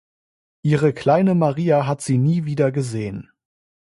[0.63, 3.29] Ihre kleine Maria hat sie nie wieder gesehen.